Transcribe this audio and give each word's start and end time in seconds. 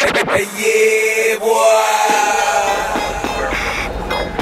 Hey, 0.00 0.46
yeah, 0.56 1.36
boy. 1.38 1.52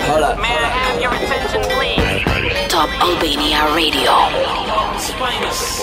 Hold 0.07 0.23
up. 0.23 0.39
May 0.39 0.55
I 0.55 0.71
have 0.71 1.03
your 1.03 1.11
attention, 1.13 1.63
please? 1.75 2.71
Top 2.71 2.89
Albania 3.03 3.67
Radio 3.75 4.15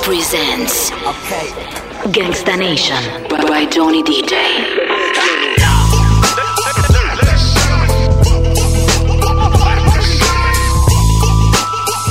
presents 0.02 0.92
Okay. 1.04 1.52
Gangsta 2.12 2.56
Nation 2.58 3.04
by 3.50 3.66
Johnny 3.66 4.02
DJ. 4.02 4.32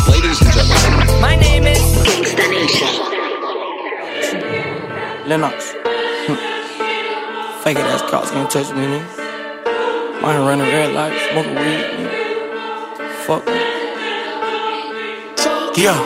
Ladies 0.08 0.40
Fake 7.64 7.78
it 7.78 7.86
ass 7.86 8.02
cops 8.10 8.30
can't 8.30 8.50
touch 8.50 8.70
me, 8.72 8.84
nigga. 8.84 10.20
Mine 10.20 10.46
running 10.46 10.66
red 10.66 10.92
light, 10.92 11.16
smoking 11.30 11.54
weed, 11.54 11.84
nigga. 11.96 13.08
Fuck 13.24 13.46
me. 13.46 13.52
Yeah. 15.82 15.98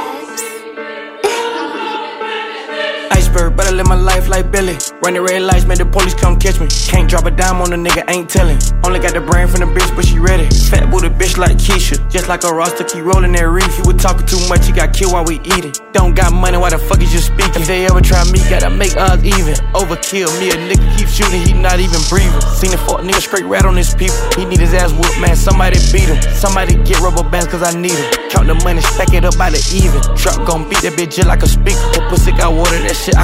Iceberg, 3.11 3.57
better 3.69 3.77
live 3.77 3.89
my 3.89 3.95
life 3.95 4.29
like 4.29 4.51
Billy. 4.51 4.77
Running 5.03 5.23
red 5.23 5.43
lights, 5.43 5.65
man, 5.65 5.77
the 5.77 5.85
police 5.85 6.15
come 6.15 6.39
catch 6.39 6.61
me. 6.61 6.69
Can't 6.89 7.09
drop 7.09 7.27
a 7.27 7.31
dime 7.31 7.61
on 7.61 7.73
a 7.73 7.77
nigga, 7.77 8.05
ain't 8.09 8.29
telling. 8.29 8.59
Only 8.85 8.99
got 8.99 9.13
the 9.13 9.21
brain 9.21 9.47
from 9.47 9.61
the 9.61 9.67
bitch, 9.67 9.95
but 9.95 10.07
she 10.07 10.19
ready. 10.19 10.49
Fat 10.71 10.91
booty 10.91 11.09
bitch 11.09 11.37
like 11.37 11.57
Keisha. 11.59 11.97
Just 12.11 12.29
like 12.29 12.45
a 12.45 12.53
roster, 12.53 12.85
keep 12.85 13.05
rolling 13.05 13.33
that 13.33 13.45
reef. 13.45 13.69
He 13.77 13.83
was 13.85 14.01
talking 14.01 14.27
too 14.27 14.41
much, 14.49 14.67
he 14.67 14.73
got 14.73 14.95
killed 14.95 15.13
while 15.13 15.25
we 15.25 15.41
eating. 15.57 15.73
Don't 15.93 16.15
got 16.15 16.33
money, 16.33 16.57
why 16.57 16.71
the 16.71 16.79
fuck 16.79 17.03
is 17.03 17.13
you 17.13 17.21
speaking? 17.21 17.63
If 17.63 17.69
they 17.69 17.85
ever 17.85 18.01
try 18.01 18.25
me, 18.33 18.39
gotta 18.49 18.71
make 18.71 18.97
odds 18.97 19.25
even. 19.25 19.55
Overkill, 19.77 20.33
me 20.41 20.49
a 20.51 20.57
nigga 20.57 20.87
keep 20.97 21.09
shooting, 21.09 21.43
he 21.45 21.53
not 21.53 21.81
even 21.81 22.01
breathing. 22.09 22.41
Seen 22.57 22.73
a 22.73 22.79
fuck 22.79 23.05
nigga 23.05 23.21
straight 23.21 23.45
rat 23.45 23.67
on 23.67 23.77
his 23.77 23.93
people. 23.95 24.17
He 24.37 24.45
need 24.45 24.61
his 24.61 24.73
ass 24.73 24.93
whooped, 24.93 25.21
man. 25.21 25.37
Somebody 25.37 25.77
beat 25.93 26.09
him. 26.09 26.21
Somebody 26.33 26.81
get 26.89 27.01
rubber 27.01 27.25
bands, 27.29 27.49
cause 27.49 27.63
I 27.63 27.77
need 27.77 27.93
him. 27.93 28.09
Count 28.31 28.47
the 28.49 28.57
money, 28.65 28.81
stack 28.81 29.13
it 29.13 29.25
up 29.25 29.37
by 29.37 29.51
the 29.51 29.61
even. 29.77 30.01
Truck 30.17 30.41
gon' 30.49 30.69
beat 30.69 30.81
that 30.85 30.97
bitch 30.97 31.17
just 31.17 31.29
like 31.29 31.43
a 31.43 31.49
speaker. 31.49 31.81
Put 31.93 32.09
pussy 32.09 32.33
got 32.33 32.53
water, 32.53 32.79
that 32.81 32.97
shit 32.97 33.17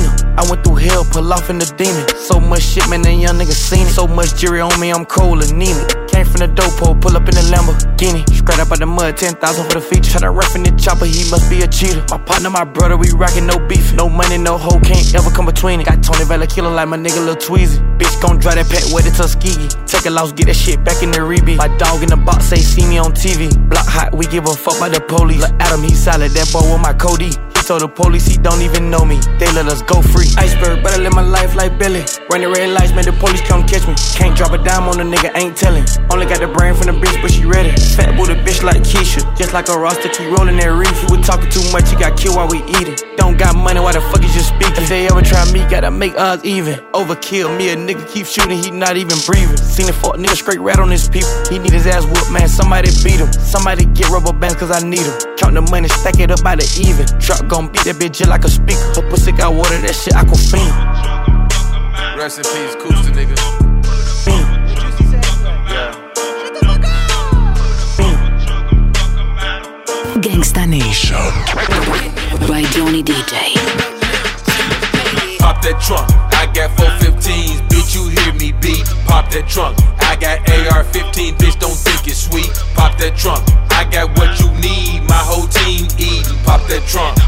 I 0.00 0.48
went 0.48 0.64
through 0.64 0.76
hell, 0.76 1.04
pull 1.04 1.32
off 1.32 1.50
in 1.50 1.58
the 1.58 1.68
demon. 1.76 2.08
So 2.16 2.40
much 2.40 2.62
shit, 2.62 2.88
man, 2.88 3.02
that 3.02 3.12
young 3.12 3.36
nigga 3.36 3.52
seen 3.52 3.86
it. 3.86 3.92
So 3.92 4.06
much 4.06 4.34
jury 4.34 4.60
on 4.60 4.72
me, 4.80 4.90
I'm 4.90 5.04
cold, 5.04 5.42
and 5.42 5.52
anemic. 5.52 6.08
Came 6.08 6.24
from 6.24 6.40
the 6.40 6.48
dope 6.48 6.72
hole, 6.80 6.96
pull 6.96 7.16
up 7.16 7.28
in 7.28 7.34
the 7.36 7.44
Lamborghini. 7.52 8.24
Straight 8.32 8.58
up 8.58 8.72
out 8.72 8.78
the 8.80 8.86
mud, 8.86 9.16
10,000 9.16 9.38
for 9.38 9.74
the 9.78 9.80
feature. 9.80 10.18
Try 10.18 10.20
to 10.26 10.30
rough 10.30 10.54
in 10.56 10.62
the 10.62 10.72
chopper, 10.72 11.04
he 11.04 11.28
must 11.30 11.48
be 11.48 11.62
a 11.62 11.68
cheater. 11.68 12.04
My 12.10 12.18
partner, 12.18 12.50
my 12.50 12.64
brother, 12.64 12.96
we 12.96 13.12
rockin' 13.12 13.46
no 13.46 13.58
beef. 13.68 13.92
No 13.94 14.08
money, 14.08 14.38
no 14.38 14.56
hoe, 14.56 14.80
can't 14.80 15.04
ever 15.14 15.30
come 15.30 15.46
between 15.46 15.80
it. 15.80 15.86
Got 15.86 16.02
Tony 16.02 16.24
Vella 16.24 16.46
killer 16.46 16.70
like 16.70 16.88
my 16.88 16.96
nigga 16.96 17.20
Lil 17.24 17.36
Tweezy. 17.36 17.78
Bitch 17.98 18.16
gon' 18.20 18.38
drive 18.38 18.56
that 18.56 18.68
pet 18.68 18.84
with 18.92 19.04
the 19.04 19.12
Tuskegee. 19.12 19.68
Take 19.86 20.06
a 20.06 20.10
loss, 20.10 20.32
get 20.32 20.46
that 20.46 20.56
shit 20.56 20.82
back 20.84 21.02
in 21.02 21.10
the 21.10 21.20
rebeat. 21.20 21.56
My 21.56 21.68
dog 21.76 22.02
in 22.02 22.08
the 22.08 22.16
box 22.16 22.46
say 22.46 22.56
see 22.56 22.86
me 22.86 22.98
on 22.98 23.12
TV. 23.12 23.52
Block 23.68 23.86
hot, 23.86 24.14
we 24.14 24.26
give 24.26 24.44
a 24.48 24.54
fuck 24.54 24.80
by 24.80 24.88
the 24.88 25.00
police. 25.00 25.40
Look 25.40 25.52
Adam, 25.60 25.82
he 25.82 25.94
solid, 25.94 26.32
that 26.32 26.50
boy 26.52 26.64
with 26.72 26.80
my 26.80 26.92
Cody. 26.94 27.36
Told 27.62 27.80
the 27.80 27.88
police 27.88 28.26
he 28.26 28.36
don't 28.36 28.60
even 28.60 28.90
know 28.90 29.04
me. 29.04 29.20
They 29.38 29.46
let 29.54 29.66
us 29.70 29.82
go 29.82 30.02
free. 30.02 30.26
Iceberg, 30.36 30.82
better 30.82 31.00
live 31.00 31.14
my 31.14 31.22
life 31.22 31.54
like 31.54 31.78
Billy. 31.78 32.02
Running 32.28 32.50
red 32.50 32.74
lights, 32.74 32.90
man, 32.92 33.04
the 33.06 33.12
police 33.12 33.40
come 33.46 33.62
catch 33.62 33.86
me. 33.86 33.94
Can't 34.18 34.36
drop 34.36 34.50
a 34.50 34.58
dime 34.58 34.90
on 34.90 34.98
a 34.98 35.04
nigga, 35.04 35.30
ain't 35.38 35.56
telling. 35.56 35.86
Only 36.10 36.26
got 36.26 36.40
the 36.40 36.48
brain 36.48 36.74
from 36.74 36.90
the 36.90 36.98
bitch, 36.98 37.22
but 37.22 37.30
she 37.30 37.46
ready. 37.46 37.70
Fat 37.94 38.18
booty 38.18 38.34
bitch 38.34 38.64
like 38.66 38.82
Keisha. 38.82 39.22
Just 39.38 39.54
like 39.54 39.68
a 39.68 39.78
roster, 39.78 40.08
keep 40.10 40.26
rolling 40.36 40.56
that 40.58 40.74
reef. 40.74 40.90
He 41.06 41.06
was 41.14 41.24
talking 41.24 41.48
too 41.54 41.62
much, 41.70 41.88
he 41.88 41.94
got 41.94 42.18
killed 42.18 42.34
while 42.34 42.48
we 42.50 42.66
eating. 42.82 42.98
Don't 43.16 43.38
got 43.38 43.54
money, 43.54 43.78
why 43.78 43.92
the 43.92 44.02
fuck 44.10 44.26
is 44.26 44.34
you 44.34 44.42
speaking? 44.42 44.82
If 44.82 44.88
they 44.90 45.06
ever 45.06 45.22
try 45.22 45.46
me, 45.52 45.62
gotta 45.70 45.90
make 45.90 46.18
odds 46.18 46.44
even. 46.44 46.82
Overkill, 46.98 47.56
me 47.56 47.70
a 47.70 47.76
nigga 47.76 48.02
keep 48.10 48.26
shooting, 48.26 48.58
he 48.58 48.72
not 48.72 48.98
even 48.98 49.16
breathing. 49.24 49.56
Seen 49.56 49.88
a 49.88 49.94
fuck 49.94 50.18
nigga 50.18 50.34
straight 50.34 50.58
rat 50.58 50.80
on 50.82 50.90
his 50.90 51.08
people. 51.08 51.30
He 51.48 51.62
need 51.62 51.72
his 51.72 51.86
ass 51.86 52.04
whooped, 52.04 52.32
man. 52.32 52.48
Somebody 52.48 52.90
beat 53.06 53.22
him. 53.22 53.30
Somebody 53.32 53.86
get 53.94 54.10
rubber 54.10 54.34
bands, 54.34 54.56
cause 54.56 54.74
I 54.74 54.82
need 54.82 55.06
him. 55.06 55.14
Count 55.38 55.54
the 55.54 55.62
money, 55.70 55.86
stack 55.88 56.18
it 56.18 56.32
up 56.32 56.42
by 56.42 56.56
the 56.56 56.66
even. 56.82 57.06
Truck 57.22 57.51
gon' 57.52 57.68
beat 57.68 57.84
that 57.84 57.96
bitch 57.96 58.12
just 58.16 58.30
like 58.30 58.44
a 58.44 58.48
speaker. 58.48 58.80
Her 58.96 59.04
pussy 59.10 59.32
got 59.32 59.52
water, 59.52 59.76
that 59.84 59.94
shit 59.94 60.14
Aquafina. 60.14 60.72
rest 62.16 62.38
in 62.38 62.44
peace, 62.48 62.74
Cooster 62.80 63.12
nigga. 63.12 63.36
Yeah. 64.26 65.92
Gangsta 70.24 70.66
Nation 70.66 71.16
by 72.48 72.62
Johnny 72.72 73.02
DJ. 73.02 73.52
Pop 75.38 75.60
that 75.60 75.76
trunk, 75.82 76.08
I 76.32 76.46
got 76.54 76.70
415s, 76.78 77.60
bitch, 77.68 77.94
you 77.94 78.08
hear 78.08 78.32
me 78.34 78.52
beat. 78.62 78.86
Pop 79.04 79.28
that 79.30 79.46
trunk, 79.48 79.76
I 80.00 80.16
got 80.16 80.40
AR 80.48 80.84
15, 80.84 81.34
bitch, 81.34 81.58
don't 81.60 81.76
think 81.76 82.06
it's 82.06 82.24
sweet. 82.30 82.48
Pop 82.74 82.96
that 82.98 83.16
trunk, 83.16 83.44
I 83.70 83.84
got 83.90 84.16
what 84.16 84.40
you 84.40 84.48
need, 84.62 85.02
my 85.08 85.20
whole 85.20 85.48
team 85.48 85.84
eating. 85.98 86.38
Pop 86.44 86.62
that 86.68 86.86
trunk, 86.86 87.18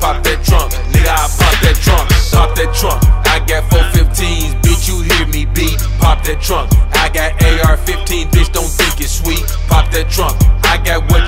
pop 0.00 0.22
that 0.24 0.42
trunk, 0.44 0.72
nigga, 0.94 1.10
I 1.10 1.26
pop 1.38 1.54
that 1.62 1.76
trunk. 1.82 2.08
Pop 2.32 2.54
that 2.56 2.70
trunk, 2.74 3.02
I 3.26 3.38
got 3.46 3.64
415s, 3.70 4.54
bitch, 4.62 4.88
you 4.88 5.02
hear 5.02 5.26
me 5.26 5.44
beat. 5.46 5.78
Pop 5.98 6.22
that 6.24 6.40
trunk, 6.40 6.70
I 6.94 7.08
got 7.08 7.34
AR 7.42 7.76
15, 7.76 8.28
bitch, 8.28 8.52
don't 8.52 8.70
think 8.70 9.00
it's 9.00 9.12
sweet. 9.12 9.42
Pop 9.68 9.90
that 9.92 10.08
trunk, 10.08 10.36
I 10.64 10.78
got 10.78 11.10
what 11.10 11.27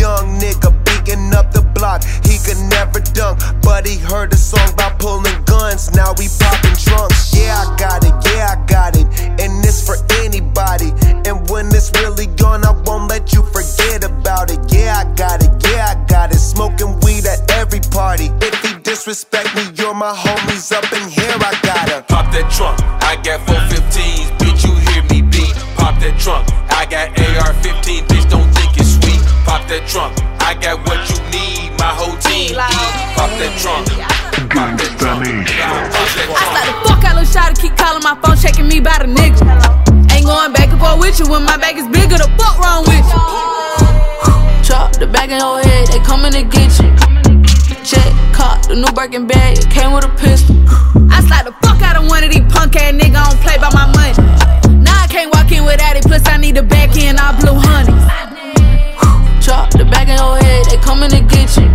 Young 0.00 0.40
nigga 0.40 0.72
beating 0.88 1.28
up 1.34 1.52
the 1.52 1.60
block, 1.60 2.02
he 2.24 2.38
could 2.40 2.56
never 2.72 3.00
dunk, 3.12 3.38
but 3.60 3.86
he 3.86 3.98
heard 3.98 4.32
a 4.32 4.36
song 4.36 4.72
about 4.72 4.98
pulling 4.98 5.44
guns. 5.44 5.92
Now 5.92 6.14
we 6.16 6.24
popping 6.40 6.72
trunks. 6.72 7.36
Yeah, 7.36 7.52
I 7.52 7.76
got 7.76 8.00
it, 8.08 8.16
yeah, 8.32 8.56
I 8.56 8.64
got 8.64 8.96
it, 8.96 9.04
and 9.36 9.60
it's 9.60 9.84
for 9.84 10.00
anybody. 10.24 10.96
And 11.28 11.44
when 11.50 11.66
it's 11.68 11.92
really 12.00 12.32
gone, 12.40 12.64
I 12.64 12.72
won't 12.88 13.10
let 13.10 13.34
you 13.34 13.42
forget 13.52 14.02
about 14.02 14.50
it. 14.50 14.72
Yeah, 14.72 15.04
I 15.04 15.14
got 15.20 15.44
it, 15.44 15.52
yeah, 15.68 15.92
I 15.92 16.04
got 16.08 16.32
it. 16.32 16.40
Smoking 16.40 16.98
weed 17.04 17.26
at 17.26 17.50
every 17.60 17.80
party. 17.92 18.32
If 18.40 18.56
he 18.64 18.80
disrespect 18.80 19.54
me, 19.54 19.68
you're 19.76 19.92
my 19.92 20.16
homies 20.16 20.72
up 20.72 20.88
in 20.96 21.10
here. 21.12 21.36
I 21.44 21.59
trunk, 29.90 30.14
I 30.38 30.54
got 30.54 30.78
what 30.86 31.02
you 31.10 31.18
need, 31.34 31.74
my 31.74 31.90
whole 31.90 32.14
team. 32.22 32.54
Pop 32.54 33.26
that 33.42 33.50
trunk, 33.58 33.90
pop 34.54 34.78
that 34.78 34.94
trunk, 35.02 35.26
nigga, 35.26 35.50
I 35.50 35.90
pop 35.90 36.06
that 36.14 36.30
I 36.30 36.42
slap 36.46 36.62
trunk. 36.62 36.66
the 36.70 36.74
fuck 36.86 37.02
out 37.10 37.18
of 37.18 37.26
shot 37.26 37.50
keep 37.58 37.74
calling 37.74 38.04
my 38.06 38.14
phone, 38.22 38.38
checking 38.38 38.70
me 38.70 38.78
by 38.78 38.94
the 39.02 39.10
nigga. 39.10 39.42
Ain't 40.14 40.30
going 40.30 40.54
back 40.54 40.70
and 40.70 40.78
forth 40.78 41.02
with 41.02 41.18
you 41.18 41.26
when 41.26 41.42
my 41.42 41.58
bag 41.58 41.74
is 41.74 41.90
bigger. 41.90 42.22
The 42.22 42.30
fuck 42.38 42.62
wrong 42.62 42.86
with 42.86 43.02
you? 43.02 43.18
Chop 44.62 44.94
the 44.94 45.10
bag 45.10 45.34
in 45.34 45.42
your 45.42 45.58
head, 45.58 45.90
they 45.90 45.98
coming 46.06 46.30
to 46.38 46.46
get 46.46 46.70
you. 46.78 46.86
Check, 47.82 48.14
caught 48.30 48.70
the 48.70 48.78
new 48.78 48.94
Birkin 48.94 49.26
bag, 49.26 49.58
came 49.74 49.90
with 49.90 50.06
a 50.06 50.12
pistol. 50.14 50.54
I 51.10 51.18
slide 51.26 51.50
the 51.50 51.54
fuck 51.66 51.82
out 51.82 51.98
of 51.98 52.06
one 52.06 52.22
of 52.22 52.30
these 52.30 52.46
punk 52.46 52.78
ass 52.78 52.94
nigga, 52.94 53.18
I 53.18 53.26
don't 53.26 53.42
play 53.42 53.58
by 53.58 53.74
my 53.74 53.90
money. 53.90 54.14
Now 54.86 55.02
I 55.02 55.10
can't 55.10 55.34
walk 55.34 55.50
in 55.50 55.66
without 55.66 55.98
it, 55.98 56.06
plus 56.06 56.22
I 56.30 56.38
need 56.38 56.54
the 56.54 56.62
back 56.62 56.94
end, 56.94 57.18
all 57.18 57.34
blue 57.42 57.58
honey. 57.58 57.90
Coming 60.90 61.10
to 61.10 61.20
get 61.20 61.56
you. 61.56 61.68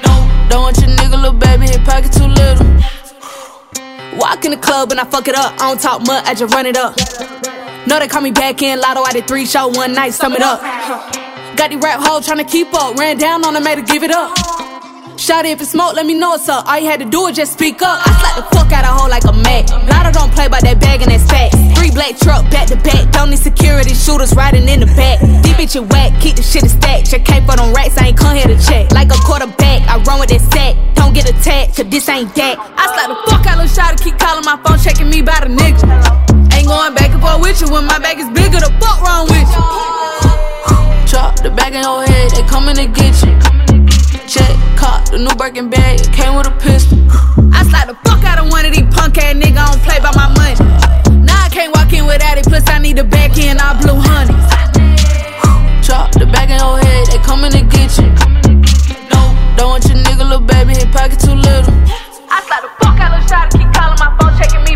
Don't, 0.00 0.48
don't 0.48 0.62
want 0.62 0.78
your 0.78 0.88
nigga, 0.96 1.20
little 1.20 1.38
baby, 1.38 1.66
his 1.66 1.76
pocket 1.84 2.10
too 2.10 2.24
little. 2.24 2.66
Walk 4.18 4.46
in 4.46 4.52
the 4.52 4.56
club 4.56 4.90
and 4.92 4.98
I 4.98 5.04
fuck 5.04 5.28
it 5.28 5.34
up. 5.34 5.52
I 5.60 5.68
don't 5.68 5.80
talk 5.80 6.00
much, 6.06 6.24
I 6.24 6.32
just 6.32 6.54
run 6.54 6.64
it 6.64 6.78
up. 6.78 6.96
Know 7.86 7.98
they 7.98 8.08
call 8.08 8.22
me 8.22 8.30
back 8.30 8.62
in 8.62 8.80
Lotto. 8.80 9.02
I 9.02 9.12
did 9.12 9.28
three 9.28 9.44
show 9.44 9.68
one 9.68 9.92
night, 9.92 10.14
sum 10.14 10.32
it 10.32 10.40
up. 10.40 10.62
Got 11.58 11.68
the 11.70 11.76
rap 11.76 12.00
hoe 12.00 12.20
tryna 12.20 12.50
keep 12.50 12.72
up. 12.72 12.96
Ran 12.96 13.18
down 13.18 13.44
on 13.44 13.54
her, 13.56 13.60
made 13.60 13.76
her 13.76 13.84
give 13.84 14.02
it 14.02 14.10
up. 14.10 14.63
Shot 15.16 15.46
if 15.46 15.60
it's 15.60 15.70
smoke, 15.70 15.94
let 15.94 16.06
me 16.06 16.14
know 16.14 16.30
what's 16.30 16.48
up. 16.48 16.66
All 16.66 16.78
you 16.78 16.90
had 16.90 16.98
to 16.98 17.06
do 17.06 17.22
was 17.22 17.36
just 17.36 17.52
speak 17.54 17.82
up. 17.82 18.02
I 18.02 18.10
slap 18.18 18.34
the 18.36 18.44
fuck 18.50 18.72
out 18.72 18.84
of 18.84 18.98
hoe 18.98 19.08
like 19.08 19.22
a 19.24 19.32
Mac. 19.32 19.70
Lotto 19.86 20.10
don't 20.10 20.32
play 20.34 20.48
by 20.48 20.58
that 20.60 20.80
bag 20.80 21.02
and 21.02 21.10
that 21.10 21.22
stack. 21.22 21.54
Three 21.78 21.94
black 21.94 22.18
truck 22.18 22.50
back 22.50 22.66
to 22.68 22.76
back. 22.82 23.10
Don't 23.12 23.30
need 23.30 23.38
security 23.38 23.94
shooters 23.94 24.34
riding 24.34 24.66
in 24.68 24.80
the 24.80 24.90
back. 24.98 25.20
These 25.20 25.54
bitches 25.54 25.86
whack, 25.86 26.18
keep 26.20 26.34
the 26.34 26.42
shit 26.42 26.66
a 26.66 26.68
stack. 26.68 27.06
Check 27.06 27.24
came 27.24 27.46
for 27.46 27.54
them 27.54 27.72
racks, 27.72 27.96
I 27.96 28.10
ain't 28.10 28.18
come 28.18 28.34
here 28.34 28.50
to 28.50 28.58
check. 28.58 28.90
Like 28.90 29.14
a 29.14 29.18
quarterback, 29.22 29.86
I 29.86 30.02
run 30.02 30.18
with 30.18 30.34
that 30.34 30.42
sack. 30.50 30.74
Don't 30.98 31.14
get 31.14 31.30
attacked, 31.30 31.78
cause 31.78 31.86
this 31.86 32.08
ain't 32.10 32.34
that. 32.34 32.58
I 32.58 32.84
slap 32.90 33.08
the 33.14 33.18
fuck 33.30 33.46
out 33.46 33.62
of 33.62 33.70
shot 33.70 33.94
keep 34.02 34.18
calling 34.18 34.44
my 34.44 34.58
phone, 34.66 34.82
checking 34.82 35.08
me 35.08 35.22
by 35.22 35.38
the 35.38 35.48
nigga. 35.48 35.86
Ain't 36.52 36.66
going 36.66 36.94
back 36.94 37.14
and 37.14 37.22
forth 37.22 37.38
with 37.38 37.62
you 37.62 37.70
when 37.70 37.86
my 37.86 38.02
back 38.02 38.18
is 38.18 38.26
bigger. 38.34 38.58
The 38.58 38.72
fuck 38.82 38.98
wrong 38.98 39.30
with 39.30 39.46
you? 39.46 39.62
Chop 41.06 41.38
the 41.38 41.54
back 41.54 41.70
in 41.70 41.86
your 41.86 42.02
head, 42.02 42.34
they 42.34 42.42
coming 42.50 42.74
to 42.74 42.90
get 42.90 43.14
you. 43.22 43.63
Check, 44.34 44.50
caught 44.74 45.06
the 45.12 45.18
new 45.22 45.30
Birkin 45.38 45.70
bag, 45.70 46.02
came 46.10 46.34
with 46.34 46.50
a 46.50 46.54
pistol. 46.58 46.98
I 47.54 47.62
slide 47.70 47.86
the 47.86 47.94
fuck 48.02 48.18
out 48.26 48.42
of 48.42 48.50
one 48.50 48.66
of 48.66 48.74
these 48.74 48.82
punk 48.90 49.14
ass 49.14 49.38
niggas, 49.38 49.54
I 49.54 49.70
don't 49.70 49.78
play 49.86 50.02
by 50.02 50.10
my 50.10 50.26
money. 50.34 50.58
Now 51.22 51.38
I 51.38 51.48
can't 51.54 51.70
walk 51.70 51.92
in 51.94 52.02
without 52.02 52.34
it, 52.34 52.42
plus 52.42 52.66
I 52.66 52.82
need 52.82 52.98
the 52.98 53.04
back 53.04 53.38
end, 53.38 53.62
all 53.62 53.78
blue 53.78 53.94
honey. 53.94 54.34
Chop 55.86 56.18
the 56.18 56.26
back 56.26 56.50
in 56.50 56.58
your 56.58 56.82
head, 56.82 57.14
they 57.14 57.22
coming 57.22 57.54
to 57.54 57.62
get 57.62 57.94
you. 57.94 58.10
No, 59.14 59.22
don't 59.54 59.78
want 59.78 59.86
your 59.86 60.02
nigga, 60.02 60.26
little 60.26 60.42
baby, 60.42 60.74
his 60.74 60.90
pocket 60.90 61.22
too 61.22 61.38
little. 61.38 61.70
I 62.26 62.42
slide 62.42 62.66
the 62.66 62.74
fuck 62.82 62.98
out 62.98 63.14
of 63.14 63.22
shot, 63.30 63.54
keep 63.54 63.70
calling 63.70 64.02
my 64.02 64.10
phone, 64.18 64.34
checking 64.34 64.66
me 64.66 64.73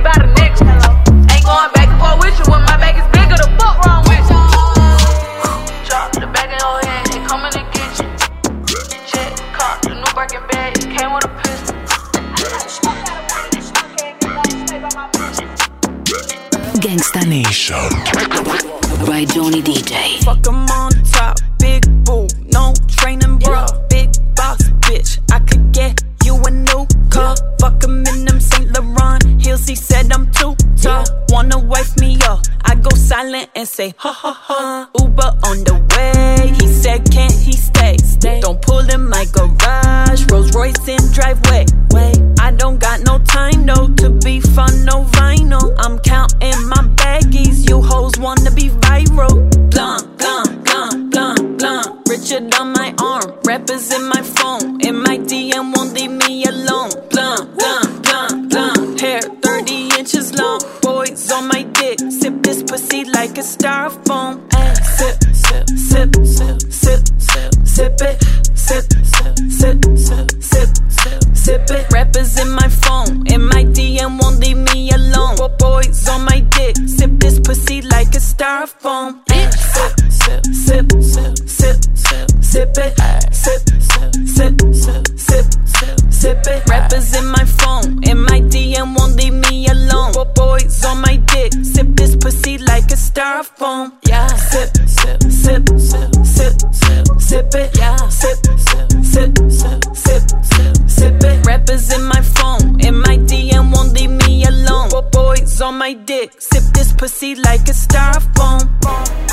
Rappers 86.98 87.16
in 87.16 87.26
my 87.30 87.44
phone. 87.44 88.02
In 88.10 88.18
my 88.24 88.40
DM 88.40 88.96
won't 88.98 89.14
leave 89.14 89.32
me 89.32 89.68
alone. 89.68 90.10
Bo- 90.14 90.24
Boys 90.34 90.84
on 90.84 91.00
my 91.00 91.14
dick. 91.16 91.52
Sip 91.62 91.86
this 91.94 92.16
pussy 92.16 92.58
like 92.58 92.90
a 92.90 92.96
styrofoam. 92.96 93.92
Yeah. 94.04 94.26
Sip, 94.26 94.70
sip, 94.88 95.22
sip, 95.30 95.62
sip, 95.78 96.26
sip, 96.26 96.54
sip, 96.74 97.06
sip 97.20 97.54
it. 97.54 97.78
Yeah. 97.78 97.96
Sip, 98.08 98.38
sip, 98.66 98.90
sip, 99.04 99.38
sip, 99.48 99.84
sip, 99.94 100.22
sip, 100.42 100.76
sip 100.88 101.22
it. 101.22 101.46
Rappers 101.46 101.92
in 101.92 102.02
my 102.02 102.20
phone. 102.20 102.80
In 102.80 102.98
my 102.98 103.16
DM 103.16 103.72
won't 103.72 103.92
leave 103.92 104.10
me 104.10 104.44
alone. 104.46 104.88
Bo- 104.90 105.02
Boys 105.02 105.60
on 105.60 105.78
my 105.78 105.92
dick. 105.92 106.32
Sip 106.40 106.64
this 106.74 106.92
pussy 106.94 107.36
like 107.36 107.60
a 107.68 107.74
styrofoam. 107.84 109.27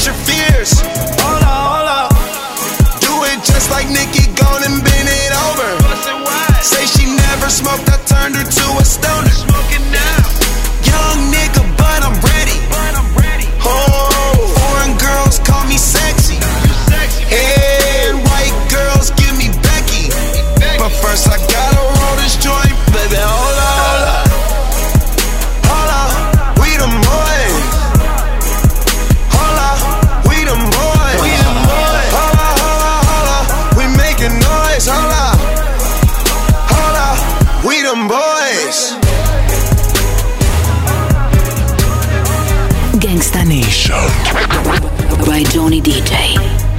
Face 0.00 0.06
your 0.06 0.14
fears. 0.24 0.80
Holla, 1.20 1.44
holla, 1.44 2.08
do 3.00 3.12
it 3.30 3.44
just 3.44 3.70
like 3.70 3.88
Nicki, 3.88 4.26
gone 4.34 4.62
and 4.64 4.82
bend 4.82 5.08
it 5.08 5.32
over. 5.46 6.62
Say 6.62 6.86
she 6.86 7.06
never 7.06 7.48
smoked, 7.48 7.88
I 7.88 7.96
turned 8.06 8.36
her 8.36 8.44
to 8.44 8.80
a 8.80 8.84
stoner. 8.84 9.19
Gangsta 43.20 43.44
Nation 43.44 44.00
by 45.26 45.42
Johnny 45.42 45.82
DJ. 45.82 46.69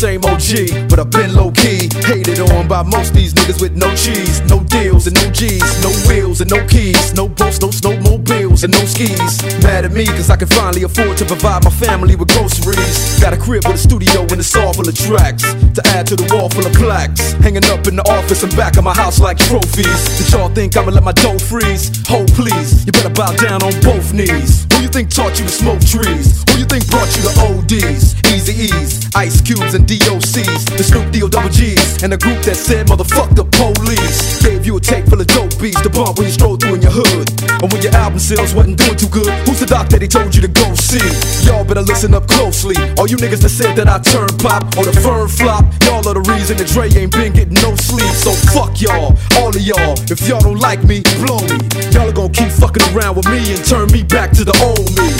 Same 0.00 0.24
OG, 0.24 0.88
but 0.88 0.98
I've 0.98 1.10
been 1.10 1.34
low 1.34 1.50
key. 1.50 1.90
Hated 2.08 2.40
on 2.40 2.66
by 2.66 2.82
most 2.82 3.12
these 3.12 3.34
niggas 3.34 3.60
with 3.60 3.76
no 3.76 3.94
cheese, 3.94 4.40
no 4.48 4.60
deals 4.64 5.06
and 5.06 5.14
no 5.14 5.30
G's, 5.30 5.60
no 5.84 5.92
wheels 6.08 6.40
and 6.40 6.48
no 6.48 6.66
keys, 6.68 7.12
no 7.12 7.28
boats, 7.28 7.60
no 7.60 7.68
snowmobiles 7.68 8.64
and 8.64 8.72
no 8.72 8.82
skis. 8.86 9.44
Mad 9.62 9.84
at 9.84 9.92
me 9.92 10.06
cause 10.06 10.30
I 10.30 10.36
can 10.36 10.48
finally 10.48 10.84
afford 10.84 11.18
to 11.18 11.26
provide 11.26 11.64
my 11.64 11.70
family 11.70 12.16
with 12.16 12.32
groceries. 12.32 13.20
Got 13.20 13.34
a 13.34 13.36
crib 13.36 13.66
with 13.66 13.74
a 13.74 13.78
studio 13.78 14.22
and 14.22 14.40
it's 14.40 14.56
all 14.56 14.72
full 14.72 14.88
of 14.88 14.96
tracks 14.96 15.42
to 15.52 15.82
add 15.92 16.06
to 16.06 16.16
the 16.16 16.24
wall 16.32 16.48
full 16.48 16.64
of 16.64 16.72
plaques. 16.72 17.32
Hanging 17.44 17.66
up 17.66 17.86
in 17.86 17.96
the 17.96 18.06
office 18.08 18.42
and 18.42 18.56
back 18.56 18.78
of 18.78 18.84
my 18.84 18.94
house 18.94 19.20
like 19.20 19.36
trophies. 19.36 20.00
Did 20.16 20.32
y'all 20.32 20.48
think 20.48 20.78
I'ma 20.78 20.92
let 20.92 21.04
my 21.04 21.12
dough 21.12 21.38
freeze? 21.38 21.92
Hold 22.08 22.32
please, 22.32 22.86
you 22.86 22.92
better 22.92 23.12
bow 23.12 23.36
down 23.36 23.62
on 23.62 23.76
both 23.84 24.14
knees. 24.14 24.64
Who 24.72 24.80
you 24.80 24.88
think 24.88 25.10
taught 25.10 25.38
you 25.38 25.44
to 25.44 25.52
smoke 25.52 25.84
trees? 25.84 26.40
Who 26.48 26.56
you 26.56 26.64
think 26.64 26.88
brought 26.88 27.12
you 27.16 27.22
to 27.28 27.32
ODs? 27.52 28.14
Eazy-E's, 28.30 29.10
Ice 29.14 29.40
Cubes 29.42 29.74
and 29.74 29.89
DOCs, 29.90 30.70
the 30.78 30.84
Snoop 30.84 31.10
D 31.10 31.20
O 31.24 31.26
double 31.26 31.48
G's, 31.50 32.04
and 32.04 32.14
a 32.14 32.16
group 32.16 32.38
that 32.46 32.54
said 32.54 32.86
motherfuck 32.86 33.34
the 33.34 33.42
police. 33.58 34.38
Gave 34.38 34.64
you 34.64 34.76
a 34.76 34.80
tape 34.80 35.02
full 35.10 35.18
of 35.18 35.26
dope 35.26 35.50
beats 35.58 35.82
to 35.82 35.90
bump 35.90 36.14
when 36.14 36.30
you 36.30 36.32
stroll 36.32 36.54
through 36.54 36.78
in 36.78 36.82
your 36.82 36.94
hood. 36.94 37.26
And 37.58 37.66
when 37.74 37.82
your 37.82 37.90
album 37.98 38.22
sales 38.22 38.54
wasn't 38.54 38.78
doing 38.78 38.94
too 38.94 39.10
good, 39.10 39.26
who's 39.50 39.58
the 39.58 39.66
doc 39.66 39.90
that 39.90 39.98
he 39.98 40.06
told 40.06 40.30
you 40.30 40.46
to 40.46 40.52
go 40.54 40.62
see? 40.78 41.02
Y'all 41.42 41.66
better 41.66 41.82
listen 41.82 42.14
up 42.14 42.30
closely. 42.30 42.78
All 43.02 43.10
you 43.10 43.18
niggas 43.18 43.42
that 43.42 43.50
said 43.50 43.74
that 43.82 43.90
I 43.90 43.98
turn 43.98 44.30
pop 44.38 44.62
or 44.78 44.86
the 44.86 44.94
firm 44.94 45.26
flop, 45.26 45.66
y'all 45.82 46.06
are 46.06 46.14
the 46.14 46.22
reason 46.22 46.54
that 46.62 46.70
Dre 46.70 46.86
ain't 46.94 47.10
been 47.10 47.34
getting 47.34 47.58
no 47.58 47.74
sleep. 47.74 48.14
So 48.14 48.30
fuck 48.54 48.78
y'all, 48.78 49.18
all 49.42 49.50
of 49.50 49.58
y'all. 49.58 49.98
If 50.06 50.22
y'all 50.22 50.38
don't 50.38 50.62
like 50.62 50.86
me, 50.86 51.02
blow 51.18 51.42
me. 51.50 51.58
Y'all 51.90 52.06
are 52.06 52.14
gonna 52.14 52.30
keep 52.30 52.54
fucking 52.54 52.86
around 52.94 53.18
with 53.18 53.26
me 53.26 53.42
and 53.42 53.58
turn 53.66 53.90
me 53.90 54.06
back 54.06 54.30
to 54.38 54.46
the 54.46 54.54
old 54.62 54.86
me. 54.94 55.10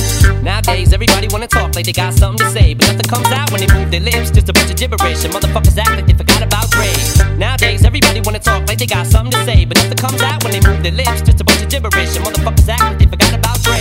Nowadays, 0.47 0.95
everybody 0.95 1.27
wanna 1.27 1.51
talk 1.51 1.75
like 1.75 1.91
they 1.91 1.93
got 1.93 2.15
something 2.15 2.47
to 2.47 2.53
say, 2.55 2.75
but 2.79 2.87
nothing 2.87 3.11
comes 3.11 3.35
out 3.35 3.51
when 3.51 3.67
they 3.67 3.71
move 3.75 3.91
their 3.91 4.07
lips. 4.07 4.31
Just 4.31 4.49
a 4.49 4.60
bunch 4.61 4.71
of 4.73 4.77
gibberish, 4.77 5.25
and 5.25 5.33
motherfuckers 5.33 5.79
act 5.79 5.91
like 5.91 6.07
they 6.07 6.13
forgot 6.13 6.43
about 6.43 6.71
Dre. 6.71 6.93
Nowadays, 7.37 7.85
everybody 7.85 8.21
wanna 8.21 8.39
talk 8.39 8.69
like 8.69 8.79
they 8.79 8.87
got 8.87 9.07
something 9.07 9.33
to 9.33 9.45
say, 9.45 9.65
but 9.65 9.77
nothing 9.79 9.97
comes 9.97 10.21
out 10.23 10.45
when 10.45 10.53
they 10.53 10.61
move 10.61 10.83
their 10.83 10.93
lips. 10.93 11.23
Just 11.23 11.41
a 11.41 11.45
bunch 11.45 11.63
of 11.63 11.69
gibberish, 11.69 12.17
and 12.17 12.25
motherfuckers 12.25 12.69
act 12.69 12.83
like 12.83 12.99
they 12.99 13.07
forgot 13.07 13.33
about 13.35 13.63
Dre. 13.63 13.81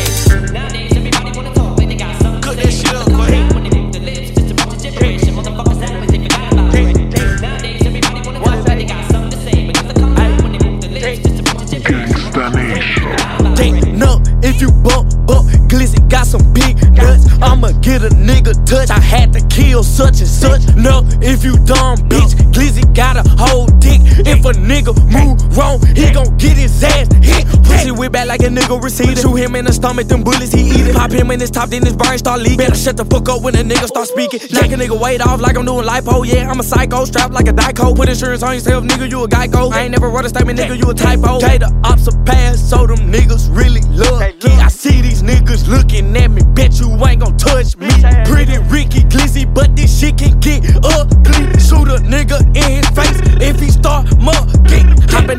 Nowadays, 0.53 0.91
everybody 0.95 1.31
wanna 1.35 1.53
talk 1.53 1.77
like 1.77 1.89
they 1.89 1.95
got 1.95 2.15
something 2.21 2.41
to 2.41 2.71
say. 2.71 2.71
But 2.71 2.95
nothing 2.95 3.03
comes 3.03 3.19
out 3.19 3.53
when 3.53 3.63
they 3.63 3.75
move 3.75 3.91
their 3.91 4.01
lips. 4.01 4.31
Just 4.31 4.51
a 4.51 4.55
bunch 4.55 4.73
of 4.73 4.81
gibberish, 4.81 5.23
and 5.27 5.35
motherfuckers 5.35 5.81
act 5.83 5.99
like 5.99 6.09
they 6.09 6.17
forgot 6.17 6.47
about 6.47 6.71
Dre. 6.71 6.93
Nowadays, 7.41 7.81
everybody 7.85 8.21
wanna 8.23 8.39
talk 8.39 8.67
like 8.67 8.77
they 8.79 8.85
got 8.85 9.03
something 9.11 9.31
to 9.31 9.39
say, 9.43 9.65
but 9.67 9.75
nothing 9.75 9.97
comes 9.99 10.19
out 10.19 10.43
when 10.43 10.51
they 10.53 10.61
move 10.63 10.79
their 10.81 10.91
lips. 10.95 11.19
Just 11.27 11.39
a 11.39 11.43
bunch 11.43 11.73
of 11.75 11.83
gibberish. 11.83 12.95
Can't 13.59 13.89
if 14.41 14.61
you 14.61 14.71
bump, 14.71 15.11
bump, 15.27 15.49
glizzy 15.67 15.99
got 16.09 16.25
some 16.25 16.41
big 16.53 16.79
nuts. 16.93 17.27
I'ma 17.41 17.71
get 17.81 18.03
a 18.03 18.09
nigga 18.09 18.53
touch. 18.65 18.89
Kill 19.59 19.83
such 19.83 20.23
and 20.23 20.27
such. 20.27 20.63
No, 20.75 21.03
if 21.21 21.43
you 21.43 21.53
dumb 21.67 21.97
bitch, 22.07 22.31
glizzy 22.55 22.85
got 22.95 23.17
a 23.17 23.27
whole 23.37 23.67
dick. 23.83 23.99
If 24.23 24.45
a 24.45 24.53
nigga 24.55 24.95
move 25.11 25.35
wrong, 25.57 25.83
he 25.95 26.11
gon' 26.11 26.37
get 26.37 26.55
his 26.55 26.81
ass 26.81 27.11
hit. 27.21 27.45
Pussy 27.63 27.91
whip 27.91 28.13
back 28.13 28.27
like 28.27 28.41
a 28.41 28.47
nigga 28.47 28.81
receiver. 28.81 29.19
Shoot 29.19 29.35
him 29.35 29.55
in 29.55 29.65
the 29.65 29.73
stomach, 29.73 30.07
them 30.07 30.23
bullets 30.23 30.53
he 30.53 30.61
eat 30.61 30.87
it. 30.87 30.95
Pop 30.95 31.11
him 31.11 31.29
in 31.31 31.41
his 31.41 31.51
top, 31.51 31.69
then 31.69 31.83
his 31.83 31.95
brain 31.95 32.17
start 32.17 32.39
leaking. 32.39 32.57
Better 32.57 32.75
shut 32.75 32.95
the 32.95 33.03
fuck 33.03 33.27
up 33.27 33.41
when 33.41 33.53
a 33.55 33.63
nigga 33.63 33.87
start 33.87 34.07
speaking. 34.07 34.39
Knock 34.51 34.71
a 34.71 34.77
nigga 34.79 34.97
weight 34.99 35.21
off 35.21 35.41
like 35.41 35.57
I'm 35.57 35.65
doing 35.65 35.85
lipo. 35.85 36.25
Yeah, 36.25 36.49
I'm 36.49 36.59
a 36.59 36.63
psycho, 36.63 37.03
strapped 37.03 37.33
like 37.33 37.47
a 37.49 37.53
Dyco. 37.53 37.95
Put 37.95 38.07
insurance 38.07 38.43
on 38.43 38.53
yourself, 38.53 38.85
nigga, 38.85 39.11
you 39.11 39.23
a 39.23 39.27
Geico. 39.27 39.73
I 39.73 39.83
ain't 39.83 39.91
never 39.91 40.09
wrote 40.09 40.25
a 40.25 40.29
statement, 40.29 40.57
nigga, 40.57 40.77
you 40.77 40.89
a 40.89 40.93
typo. 40.93 41.35
Okay, 41.35 41.57
the 41.57 41.69
ops 41.83 42.07
a 42.07 42.17
pass, 42.23 42.61
so 42.61 42.87
them 42.87 43.11
niggas 43.11 43.53
really 43.53 43.81
love. 43.91 44.21
I 44.21 44.69
see 44.69 45.01
these 45.01 45.21
niggas 45.21 45.67
looking 45.67 46.15
at 46.15 46.31
me, 46.31 46.41
bet 46.53 46.79
you 46.79 46.89
ain't 47.05 47.21
gon' 47.21 47.37
touch 47.37 47.75
me. 47.77 47.78
But 49.59 49.75
this 49.75 49.99
shit 49.99 50.17
can 50.17 50.39
get 50.39 50.68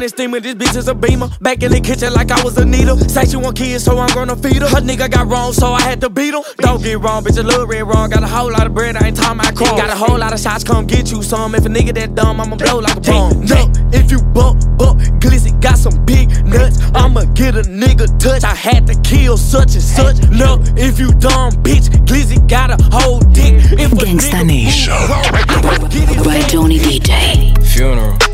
in 0.00 0.04
this 0.04 0.12
steamer, 0.12 0.40
this 0.40 0.54
bitch 0.54 0.76
is 0.76 0.88
a 0.88 0.94
beamer. 0.94 1.28
Back 1.40 1.62
in 1.62 1.72
the 1.72 1.80
kitchen 1.80 2.12
like 2.14 2.30
I 2.30 2.42
was 2.42 2.56
a 2.56 2.64
needle. 2.64 2.96
Say 2.96 3.26
she 3.26 3.36
want 3.36 3.56
kids, 3.56 3.84
so 3.84 3.98
I'm 3.98 4.08
gonna 4.14 4.34
feed 4.34 4.62
her. 4.62 4.68
Her 4.68 4.80
nigga 4.80 5.10
got 5.10 5.28
wrong, 5.28 5.52
so 5.52 5.72
I 5.72 5.82
had 5.82 6.00
to 6.00 6.08
beat 6.08 6.32
him. 6.32 6.42
Don't 6.58 6.82
get 6.82 6.98
wrong, 7.00 7.22
bitch, 7.22 7.38
a 7.38 7.42
little 7.42 7.66
red 7.66 7.82
wrong. 7.82 8.08
Got 8.08 8.22
a 8.22 8.26
whole 8.26 8.50
lot 8.50 8.66
of 8.66 8.74
bread, 8.74 8.96
I 8.96 9.08
ain't 9.08 9.16
talking 9.16 9.40
about 9.40 9.54
cross. 9.54 9.78
Got 9.78 9.90
a 9.90 9.94
whole 9.94 10.18
lot 10.18 10.32
of 10.32 10.40
shots, 10.40 10.64
come 10.64 10.86
get 10.86 11.10
you 11.10 11.22
some. 11.22 11.54
If 11.54 11.66
a 11.66 11.68
nigga 11.68 11.94
that 11.94 12.14
dumb, 12.14 12.40
I'ma 12.40 12.56
blow 12.56 12.78
like 12.78 12.96
a 12.96 13.00
bomb. 13.00 13.44
No, 13.44 13.70
if 13.92 14.10
you 14.10 14.22
bump, 14.32 14.64
bump, 14.78 15.00
glizzy 15.20 15.52
got 15.60 15.76
some 15.76 16.02
big 16.06 16.28
nuts. 16.46 16.80
I'ma 16.94 17.24
get 17.34 17.54
a 17.56 17.62
nigga 17.62 18.06
touch. 18.18 18.42
I 18.42 18.54
had 18.54 18.86
to 18.86 18.94
kill 19.02 19.36
such 19.36 19.74
and 19.74 19.82
such. 19.82 20.16
No, 20.30 20.58
if 20.76 20.98
you 20.98 21.12
dumb, 21.12 21.52
bitch, 21.60 21.88
glizzy 22.08 22.40
got 22.48 22.70
a 22.70 22.82
whole 22.90 23.20
dick. 23.20 23.54
If 23.78 23.92
a 23.92 23.96
Gangsta 23.96 24.40
nigga 24.40 24.46
Nation. 24.46 24.94
move 24.94 25.10
wrong, 25.10 25.24
he 25.24 25.44
gon' 25.44 25.90
get 25.90 26.08
his 26.08 26.24
By 26.24 26.36
ass 26.36 26.52
Johnny 26.52 26.78
DJ. 26.78 27.52
Funeral. 27.66 28.29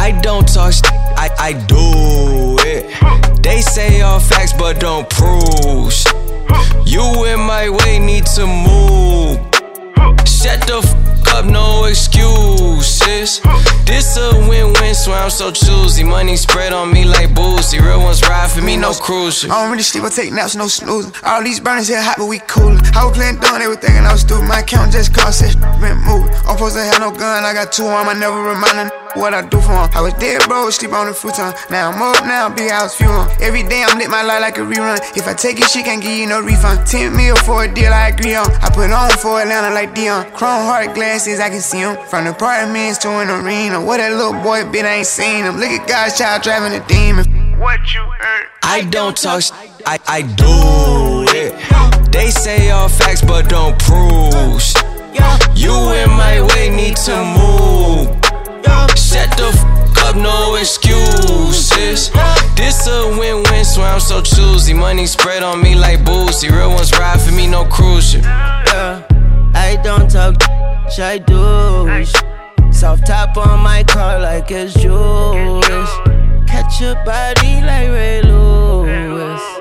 I 0.00 0.12
don't 0.22 0.48
talk 0.48 0.72
sh- 0.72 0.80
I, 1.24 1.28
I 1.38 1.52
do 1.52 2.56
it. 2.60 3.42
They 3.42 3.60
say 3.60 4.00
all 4.00 4.18
facts 4.18 4.54
but 4.54 4.80
don't 4.80 5.08
prove 5.10 5.92
sh- 5.92 6.06
You 6.86 7.04
in 7.26 7.40
my 7.40 7.68
way 7.68 7.98
need 7.98 8.24
to 8.36 8.46
move. 8.46 9.36
Shut 10.26 10.66
the 10.66 10.80
f 10.82 11.34
up, 11.34 11.44
no 11.44 11.84
excuses. 11.84 13.40
This 13.84 14.16
a 14.16 14.32
win-win, 14.48 14.94
so 14.94 15.12
I'm 15.12 15.28
so 15.28 15.50
choosy. 15.52 16.02
Money 16.02 16.36
spread 16.36 16.72
on 16.72 16.90
me 16.92 17.04
like 17.04 17.34
boozy. 17.34 17.78
Real 17.78 18.00
ones 18.00 18.22
ride 18.22 18.50
for 18.50 18.62
me, 18.62 18.78
no 18.78 18.94
cruising. 18.94 19.50
I 19.50 19.60
don't 19.62 19.70
really 19.70 19.82
sleep, 19.82 20.04
I 20.04 20.08
take 20.08 20.32
naps, 20.32 20.56
no 20.56 20.66
snoozing. 20.66 21.12
All 21.24 21.42
these 21.42 21.60
burners 21.60 21.88
here 21.88 22.00
hot, 22.00 22.16
but 22.16 22.26
we 22.26 22.38
coolin'. 22.38 22.80
I 22.96 23.04
was 23.04 23.14
playing 23.16 23.38
they 23.38 23.68
were 23.68 23.76
thinking 23.76 24.06
I 24.06 24.12
was 24.12 24.22
stupid. 24.22 24.48
My 24.48 24.60
account 24.60 24.92
just 24.92 25.12
cost 25.12 25.42
it, 25.42 25.60
been 25.78 25.98
moving. 26.08 26.32
I'm 26.48 26.56
supposed 26.56 26.76
to 26.76 26.84
have 26.84 27.00
no 27.00 27.10
gun, 27.10 27.44
I 27.44 27.52
got 27.52 27.70
two 27.70 27.84
on, 27.84 28.08
I 28.08 28.14
never 28.14 28.42
remind 28.42 28.78
them 28.78 28.90
what 29.14 29.34
I 29.34 29.42
do 29.42 29.60
for 29.60 29.70
for 29.70 29.72
'em. 29.72 29.90
I 29.94 30.00
was 30.00 30.14
dead, 30.14 30.42
bro, 30.48 30.70
sleep 30.70 30.92
on 30.92 31.06
the 31.06 31.14
futon. 31.14 31.52
Now 31.70 31.90
I'm 31.90 32.02
up, 32.02 32.24
now 32.26 32.48
big 32.48 32.70
house 32.70 32.96
view 32.96 33.10
'em. 33.10 33.28
Every 33.40 33.62
day 33.62 33.84
I'm 33.86 33.98
lit 33.98 34.10
my 34.10 34.22
life 34.22 34.40
like 34.40 34.58
a 34.58 34.62
rerun. 34.62 34.98
If 35.16 35.28
I 35.28 35.34
take 35.34 35.60
it, 35.60 35.68
she 35.70 35.82
can't 35.82 36.02
give 36.02 36.12
you 36.12 36.26
no 36.26 36.40
refund. 36.40 36.86
10 36.86 37.14
mil 37.16 37.36
for 37.36 37.64
a 37.64 37.68
deal, 37.68 37.92
I 37.92 38.08
agree 38.08 38.34
on. 38.34 38.46
I 38.62 38.68
put 38.70 38.90
on 38.90 39.10
for 39.22 39.40
Atlanta 39.40 39.70
like 39.74 39.94
Deion. 39.94 40.24
Chrome 40.34 40.64
heart 40.66 40.94
glasses, 40.94 41.40
I 41.40 41.48
can 41.48 41.60
see 41.60 41.70
see 41.70 41.82
'em. 41.82 41.96
From 42.10 42.24
the 42.24 42.30
apartments 42.30 42.98
to 42.98 43.08
an 43.10 43.30
arena. 43.30 43.80
What 43.80 43.98
that 43.98 44.12
little 44.12 44.32
boy 44.32 44.64
bit, 44.64 44.84
I 44.84 44.94
ain't 45.00 45.06
seen 45.06 45.44
him. 45.44 45.60
Look 45.60 45.70
at 45.70 45.86
God's 45.86 46.18
child 46.18 46.42
driving 46.42 46.72
a 46.74 46.80
demon. 46.80 47.24
What 47.58 47.80
you 47.94 48.00
heard? 48.18 48.46
I 48.62 48.80
don't 48.82 49.16
talk 49.16 49.42
sh- 49.42 49.52
I, 49.86 49.98
I 50.08 50.22
do 50.22 51.24
it. 51.42 51.54
They 52.10 52.30
say 52.30 52.70
all 52.70 52.88
facts 52.88 53.22
but 53.22 53.48
don't 53.48 53.78
prove 53.78 54.62
You 55.54 55.74
in 55.92 56.10
my 56.10 56.40
way 56.40 56.70
need 56.70 56.96
to 57.06 57.16
move. 57.38 58.19
Shut 58.96 59.30
the 59.36 59.50
f 59.52 60.06
up, 60.06 60.16
no 60.16 60.54
excuses. 60.56 62.10
This 62.56 62.86
a 62.86 63.08
win-win, 63.18 63.64
so 63.64 63.82
I'm 63.82 64.00
so 64.00 64.20
choosy. 64.22 64.74
Money 64.74 65.06
spread 65.06 65.42
on 65.42 65.62
me 65.62 65.74
like 65.74 66.04
boozy. 66.04 66.48
Real 66.50 66.70
ones 66.70 66.92
ride 66.98 67.20
for 67.20 67.32
me, 67.32 67.46
no 67.46 67.64
cruising. 67.64 68.22
Yeah, 68.22 69.02
I 69.54 69.76
don't 69.82 70.10
talk, 70.10 70.36
I 70.98 71.18
do. 71.18 72.04
Soft 72.72 73.06
top 73.06 73.36
on 73.36 73.60
my 73.60 73.82
car 73.84 74.20
like 74.20 74.50
it's 74.50 74.74
Jewish. 74.74 75.90
Catch 76.46 76.80
your 76.80 76.94
body 77.04 77.60
like 77.62 77.88
Ray 77.88 78.22
Lewis. 78.22 79.59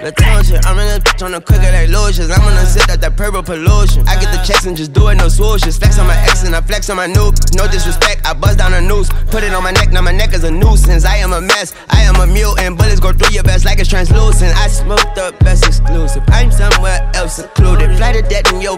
I'm 0.00 0.78
in 0.78 0.86
this 0.86 1.00
bitch 1.00 1.24
on 1.24 1.32
the 1.32 1.40
quicker 1.40 1.72
like 1.72 1.88
lotions. 1.88 2.30
I'm 2.30 2.38
gonna 2.38 2.64
sit 2.66 2.88
at 2.88 3.00
that 3.00 3.16
purple 3.16 3.42
pollution. 3.42 4.06
I 4.06 4.14
get 4.14 4.30
the 4.30 4.38
checks 4.46 4.64
and 4.64 4.76
just 4.76 4.92
do 4.92 5.08
it, 5.08 5.16
no 5.16 5.26
swooshes. 5.26 5.76
Flex 5.76 5.98
on 5.98 6.06
my 6.06 6.16
ex 6.22 6.44
and 6.44 6.54
I 6.54 6.60
flex 6.60 6.88
on 6.88 6.96
my 6.96 7.08
noob. 7.08 7.34
No 7.56 7.66
disrespect, 7.66 8.24
I 8.24 8.32
buzz 8.32 8.54
down 8.54 8.74
a 8.74 8.80
noose. 8.80 9.08
Put 9.26 9.42
it 9.42 9.52
on 9.52 9.64
my 9.64 9.72
neck, 9.72 9.90
now 9.90 10.02
my 10.02 10.12
neck 10.12 10.34
is 10.34 10.44
a 10.44 10.50
nuisance. 10.52 11.04
I 11.04 11.16
am 11.16 11.32
a 11.32 11.40
mess, 11.40 11.74
I 11.90 12.02
am 12.02 12.14
a 12.16 12.26
mutant. 12.26 12.78
Bullets 12.78 13.00
go 13.00 13.12
through 13.12 13.34
your 13.34 13.42
vest 13.42 13.64
like 13.64 13.80
it's 13.80 13.88
translucent. 13.88 14.56
I 14.56 14.68
smoked 14.68 15.16
the 15.16 15.34
best 15.40 15.66
exclusive. 15.66 16.22
I'm 16.28 16.52
somewhere 16.52 17.00
else 17.14 17.34
secluded. 17.34 17.96
Fly 17.96 18.12
to 18.12 18.22
death 18.22 18.52
and 18.52 18.62
yo 18.62 18.76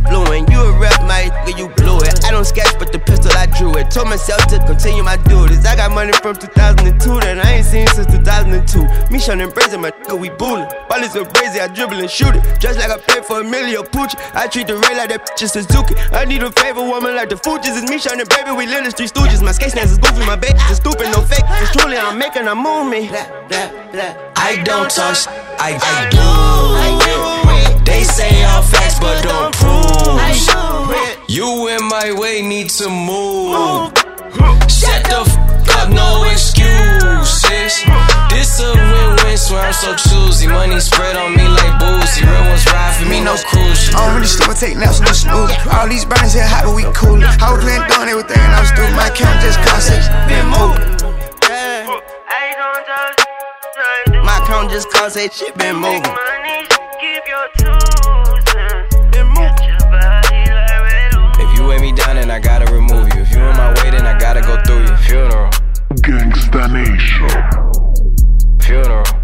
just 0.00 0.12
fluent. 0.12 0.50
You 0.50 0.60
a 0.60 0.78
rep, 0.78 1.00
my 1.02 1.30
nigga, 1.44 1.58
you 1.58 1.68
blew 1.68 1.98
it. 1.98 2.24
I 2.24 2.30
don't 2.30 2.44
sketch, 2.44 2.78
but 2.78 2.92
the 2.92 2.98
pistol 2.98 3.32
I 3.32 3.46
drew 3.46 3.74
it. 3.76 3.90
Told 3.90 4.08
myself 4.08 4.46
to 4.48 4.58
continue 4.66 5.02
my 5.02 5.16
duties. 5.16 5.64
I 5.66 5.76
got 5.76 5.90
money 5.92 6.12
from 6.22 6.36
2002 6.36 7.20
that 7.20 7.44
I 7.44 7.52
ain't 7.54 7.66
seen 7.66 7.86
since 7.88 8.06
2002. 8.06 9.12
Me 9.12 9.18
shunning 9.18 9.50
brazen, 9.50 9.80
my 9.80 9.90
nigga, 9.90 10.18
we 10.18 10.30
bullin'. 10.30 10.68
Ball 10.88 11.02
is 11.02 11.12
so 11.12 11.24
crazy, 11.24 11.60
I 11.60 11.68
dribble 11.68 11.98
and 11.98 12.10
shoot 12.10 12.34
it. 12.34 12.42
Just 12.60 12.78
like 12.78 12.90
I 12.90 12.98
play 12.98 13.22
for 13.22 13.40
a 13.40 13.44
million 13.44 13.82
Pucci. 13.82 14.16
I 14.34 14.46
treat 14.46 14.66
the 14.66 14.74
rain 14.74 14.96
like 14.96 15.08
that 15.10 15.26
bitch 15.26 15.42
is 15.42 15.52
Suzuki. 15.52 15.94
I 16.12 16.24
need 16.24 16.42
a 16.42 16.50
favorite 16.52 16.84
woman 16.88 17.14
like 17.16 17.28
the 17.28 17.36
Fugees. 17.36 17.76
It's 17.76 17.90
me 17.90 17.98
shunning, 17.98 18.26
baby, 18.28 18.52
we 18.52 18.66
live 18.66 18.84
the 18.84 18.90
street 18.90 19.12
stooges. 19.12 19.42
My 19.42 19.52
skate 19.52 19.70
stance 19.70 19.90
is 19.90 19.98
goofy, 19.98 20.24
my 20.26 20.36
baby 20.36 20.58
is 20.70 20.76
stupid, 20.76 21.10
no 21.12 21.22
fake. 21.22 21.44
It's 21.62 21.70
truly, 21.76 21.96
I'm 21.96 22.18
making 22.18 22.46
a 22.46 22.54
move 22.54 22.90
me. 22.90 23.10
I 24.36 24.56
don't 24.64 24.90
sh- 24.90 25.26
I, 25.58 25.76
I 25.76 26.08
do 26.10 26.96
it. 26.96 26.99
They 28.00 28.06
say 28.06 28.44
all 28.44 28.62
facts 28.62 28.98
but 28.98 29.20
don't 29.20 29.52
prove 29.60 31.28
You 31.28 31.68
in 31.68 31.84
my 31.84 32.16
way 32.16 32.40
need 32.40 32.70
to 32.80 32.88
move. 32.88 33.92
Shut 34.72 35.04
the 35.04 35.20
f 35.20 35.28
up, 35.76 35.92
no 35.92 36.24
excuses. 36.24 37.84
This 38.32 38.56
a 38.56 38.72
win-win, 38.72 39.36
so 39.36 39.52
I'm 39.58 39.74
so 39.74 39.92
choosy. 39.92 40.46
Money 40.46 40.80
spread 40.80 41.14
on 41.18 41.36
me 41.36 41.44
like 41.44 41.76
boozy. 41.76 42.24
Real 42.24 42.40
ones 42.48 42.64
ride 42.72 42.96
for 42.96 43.04
me, 43.04 43.20
no 43.20 43.36
cruise. 43.36 43.92
I 43.92 44.00
don't 44.00 44.14
really 44.16 44.26
sleep, 44.32 44.48
I 44.48 44.54
take 44.54 44.76
naps, 44.78 45.00
no 45.00 45.12
snooze. 45.12 45.52
All 45.68 45.86
these 45.86 46.06
burners 46.06 46.32
here 46.32 46.48
hot, 46.48 46.64
but 46.64 46.74
we 46.74 46.84
cool. 46.96 47.20
I 47.20 47.52
was 47.52 47.60
playing 47.60 47.84
doing 47.84 48.08
everything, 48.08 48.40
and 48.40 48.54
I 48.56 48.60
was 48.64 48.72
through. 48.72 48.88
My 48.96 49.12
account 49.12 49.44
just 49.44 49.60
constant, 49.60 50.08
been 50.24 50.48
moved. 50.48 51.04
My 54.24 54.40
account 54.40 54.70
just 54.70 54.88
cause 54.88 55.20
that 55.20 55.34
shit 55.34 55.52
been 55.58 55.76
moving. 55.76 56.79
If 61.38 61.56
you 61.56 61.66
weigh 61.66 61.80
me 61.80 61.92
down, 61.92 62.16
then 62.16 62.30
I 62.30 62.38
gotta 62.38 62.70
remove 62.70 63.14
you. 63.14 63.22
If 63.22 63.32
you 63.32 63.38
in 63.38 63.56
my 63.56 63.72
way, 63.82 63.90
then 63.90 64.06
I 64.06 64.18
gotta 64.18 64.42
go 64.42 64.62
through 64.64 64.82
you. 64.82 64.96
Funeral. 64.98 65.50
Gangsta 66.02 66.70
Nation. 66.70 67.30
Funeral. 68.60 69.19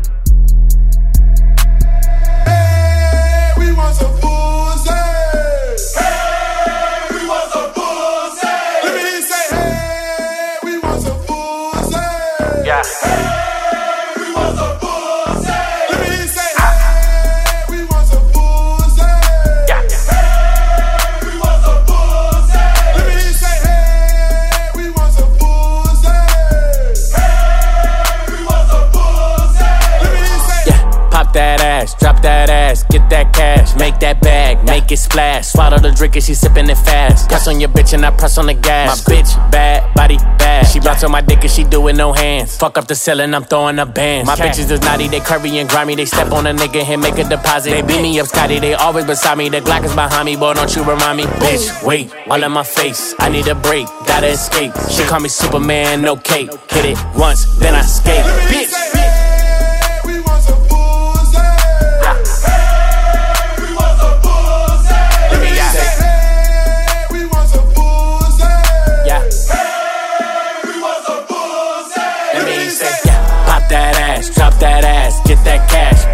It. 35.47 35.57
Swallow 35.57 35.79
the 35.79 35.91
drink 35.91 36.17
and 36.17 36.25
she 36.25 36.35
sipping 36.35 36.69
it 36.69 36.77
fast. 36.79 37.29
Press 37.29 37.49
on 37.49 37.61
your 37.61 37.69
bitch 37.69 37.93
and 37.95 38.05
I 38.05 38.11
press 38.11 38.39
on 38.39 38.47
the 38.47 38.55
gas. 38.55 39.07
My 39.07 39.15
bitch 39.15 39.51
bad, 39.51 39.95
body 39.95 40.17
bad. 40.39 40.67
She 40.67 40.81
bounce 40.81 41.05
on 41.05 41.13
my 41.13 41.21
dick 41.21 41.43
and 41.43 41.51
she 41.51 41.65
do 41.65 41.87
it 41.89 41.95
no 41.95 42.13
hands. 42.13 42.57
Fuck 42.57 42.79
up 42.79 42.87
the 42.87 42.95
ceiling, 42.95 43.35
I'm 43.35 43.45
throwing 43.45 43.79
a 43.79 43.87
band. 43.87 44.27
My 44.27 44.37
bitches 44.37 44.71
is 44.71 44.81
naughty, 44.83 45.09
they 45.09 45.21
curvy 45.21 45.53
and 45.61 45.69
grimy. 45.69 45.95
They 45.95 46.05
step 46.07 46.33
on 46.33 46.47
a 46.47 46.53
nigga 46.53 46.83
and 46.85 47.01
make 47.01 47.19
a 47.19 47.25
deposit. 47.25 47.71
They 47.71 47.83
beat 47.83 48.03
me 48.03 48.19
up, 48.21 48.27
Scotty. 48.27 48.59
They 48.59 48.75
always 48.75 49.05
beside 49.05 49.39
me. 49.39 49.49
The 49.49 49.61
Glock 49.61 49.85
is 49.85 49.95
behind 49.95 50.27
me, 50.27 50.37
boy. 50.37 50.55
Don't 50.55 50.75
you 50.75 50.83
remind 50.83 51.19
me, 51.19 51.25
bitch? 51.25 51.85
Wait, 51.87 52.13
all 52.29 52.43
in 52.43 52.53
my 52.53 52.65
face. 52.65 53.15
I 53.19 53.29
need 53.29 53.47
a 53.49 53.55
break, 53.55 53.87
gotta 54.07 54.29
escape. 54.29 54.73
She 54.91 55.05
call 55.05 55.21
me 55.21 55.29
Superman, 55.29 56.03
no 56.03 56.17
cape. 56.17 56.51
Hit 56.71 56.85
it 56.85 56.99
once, 57.17 57.47
then 57.59 57.75
I 57.75 57.83
skate. 57.83 58.25
Bitch. 58.51 58.86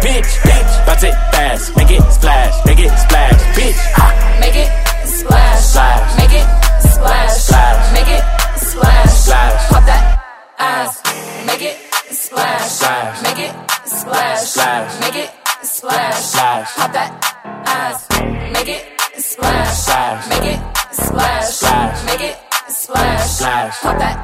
Bitch, 0.03 0.31
bitch. 0.45 0.71
Bounce 0.85 1.03
it 1.03 1.15
fast, 1.31 1.75
make 1.77 1.91
it 1.91 2.03
splash, 2.11 2.65
make 2.65 2.79
it 2.79 2.91
splash, 3.03 3.41
bitch. 3.55 3.79
Ha. 3.97 4.23
Make 4.39 4.55
it 4.55 4.83
splash. 5.07 5.63
Splash. 5.63 6.17
Make 6.17 6.33
it 6.33 6.47
splash. 6.91 7.31
Splash. 7.31 7.93
Make 7.93 8.11
it 8.17 8.23
splash. 8.57 9.09
Splash. 9.23 9.69
Pop 9.69 9.85
that 9.85 10.03
ass. 10.59 11.01
Make 11.47 11.61
it 11.61 11.77
splash. 12.11 12.71
Splash. 12.71 13.23
Make 13.23 13.39
it 13.39 13.53
splash. 13.85 14.41
Splash. 14.41 14.99
Make 14.99 15.15
it 15.15 15.31
splash. 15.63 16.15
Splash. 16.15 16.75
Pop 16.75 16.91
that 16.93 17.11
ass. 17.65 18.07
Make 18.53 18.69
it 18.69 18.83
splash. 19.21 19.77
Splash. 19.77 20.29
Make 20.29 20.47
it 20.53 20.59
splash. 20.91 21.45
Splash. 21.47 22.05
Make 22.05 22.21
it 22.21 22.37
splash. 22.67 23.29
Splash. 23.29 23.79
Pop 23.79 23.97
that 23.99 24.22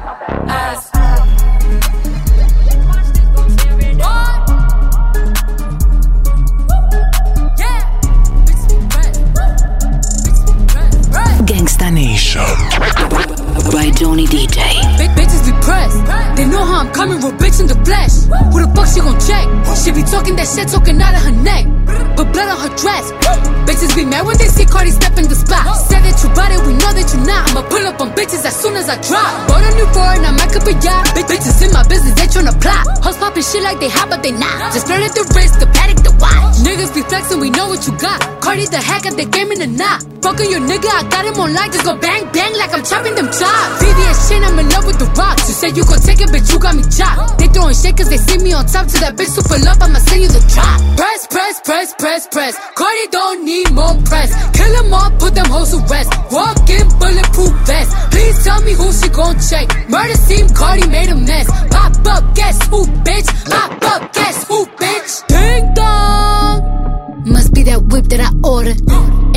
I 28.90 28.98
drop. 29.06 29.46
Bought 29.46 29.62
a 29.62 29.70
new 29.78 29.86
foreign, 29.94 30.24
I 30.26 30.32
might 30.34 30.50
up 30.50 30.66
a 30.66 30.74
yacht. 30.82 31.14
Big 31.14 31.26
bitches 31.30 31.62
in 31.62 31.70
my 31.70 31.86
business, 31.86 32.14
they 32.18 32.26
tryna 32.26 32.58
plot. 32.58 32.82
Hoes 33.06 33.16
popping 33.16 33.46
shit 33.46 33.62
like 33.62 33.78
they 33.78 33.88
hot, 33.88 34.10
but 34.10 34.22
they 34.22 34.32
not. 34.32 34.74
Just 34.74 34.90
flirted 34.90 35.14
the 35.14 35.22
wrist, 35.30 35.60
the 35.60 35.66
paddock, 35.70 36.02
the 36.02 36.10
watch. 36.18 36.58
Niggas 36.66 36.92
be 36.92 37.02
flexing, 37.06 37.38
we 37.38 37.50
know 37.50 37.68
what 37.68 37.86
you 37.86 37.96
got. 37.98 38.18
Cardi 38.42 38.66
the 38.66 38.82
hack 38.82 39.06
at 39.06 39.16
the 39.16 39.26
game 39.26 39.52
in 39.52 39.60
the 39.60 39.70
knot. 39.70 40.19
Fucking 40.22 40.50
your 40.50 40.60
nigga, 40.60 40.84
I 40.84 41.02
got 41.08 41.24
him 41.24 41.40
on 41.40 41.54
light. 41.54 41.72
Just 41.72 41.84
go 41.84 41.96
bang, 41.96 42.28
bang 42.32 42.52
like 42.60 42.72
I'm 42.74 42.84
chopping 42.84 43.14
them 43.14 43.26
chops. 43.32 43.72
VVS 43.80 44.28
chain, 44.28 44.44
I'm 44.44 44.58
in 44.58 44.68
love 44.68 44.84
with 44.84 44.98
the 44.98 45.08
rocks. 45.16 45.48
You 45.48 45.54
said 45.54 45.76
you 45.76 45.84
gon' 45.84 46.00
take 46.00 46.20
it, 46.20 46.28
bitch, 46.28 46.52
you 46.52 46.58
got 46.60 46.76
me 46.76 46.84
chopped. 46.92 47.38
They 47.38 47.48
throwing 47.48 47.74
shit 47.74 47.96
cause 47.96 48.10
they 48.10 48.20
see 48.20 48.38
me 48.44 48.52
on 48.52 48.66
top. 48.66 48.86
To 48.86 48.96
that 49.00 49.16
bitch 49.16 49.32
super 49.32 49.56
love, 49.64 49.80
I'ma 49.80 49.98
send 50.04 50.20
you 50.20 50.28
the 50.28 50.44
drop. 50.52 50.78
Press, 51.00 51.26
press, 51.26 51.56
press, 51.64 51.88
press, 51.96 52.22
press. 52.28 52.54
Cardi 52.76 53.06
don't 53.10 53.44
need 53.44 53.72
more 53.72 53.96
press. 54.04 54.28
Kill 54.52 54.72
them 54.76 54.92
all, 54.92 55.10
put 55.16 55.34
them 55.34 55.48
hoes 55.48 55.72
to 55.72 55.80
rest. 55.88 56.12
Walk 56.30 56.68
in 56.68 56.84
bulletproof 57.00 57.54
vest. 57.64 57.90
Please 58.12 58.36
tell 58.44 58.60
me 58.60 58.72
who 58.76 58.92
she 58.92 59.08
gon' 59.08 59.40
check. 59.40 59.66
Murder 59.88 60.18
scene, 60.20 60.48
Cardi 60.52 60.86
made 60.88 61.08
a 61.08 61.16
mess. 61.16 61.48
Pop 61.72 61.96
up, 62.12 62.34
guess 62.36 62.60
who, 62.68 62.84
bitch? 63.08 63.28
Pop 63.48 63.72
up, 63.88 64.12
guess 64.12 64.44
who, 64.44 64.66
bitch? 64.76 65.12
Ding 65.32 65.64
dong. 65.74 66.89
Must 67.26 67.52
be 67.54 67.62
that 67.64 67.82
whip 67.92 68.06
that 68.06 68.20
I 68.20 68.30
ordered. 68.46 68.80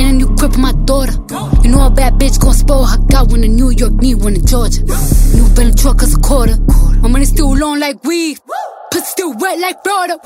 a 0.00 0.12
new 0.12 0.28
crib 0.36 0.52
for 0.54 0.60
my 0.60 0.72
daughter. 0.84 1.12
You 1.62 1.70
know 1.70 1.86
a 1.86 1.90
bad 1.90 2.14
bitch 2.14 2.40
gon' 2.40 2.54
spoil 2.54 2.84
her. 2.84 2.98
Got 3.06 3.28
one 3.30 3.44
in 3.44 3.56
New 3.56 3.70
York, 3.70 3.92
need 3.94 4.16
one 4.16 4.34
in 4.34 4.46
Georgia. 4.46 4.82
New 5.34 5.46
Bentley 5.54 5.74
truck 5.76 6.02
is 6.02 6.14
a 6.14 6.20
quarter. 6.20 6.56
My 7.00 7.08
money 7.08 7.24
still 7.24 7.54
long 7.56 7.78
like 7.78 8.02
weed. 8.04 8.38
Pussy 8.90 9.04
still 9.04 9.32
wet 9.38 9.58
like 9.58 9.82
Florida. 9.84 10.18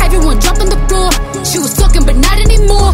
Everyone 0.00 0.38
drop 0.38 0.58
on 0.60 0.68
the 0.70 0.80
floor. 0.88 1.10
She 1.44 1.58
was 1.58 1.74
talking, 1.74 2.04
but 2.04 2.16
not 2.16 2.38
anymore. 2.38 2.92